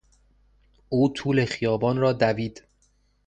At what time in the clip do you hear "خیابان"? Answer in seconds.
1.45-1.97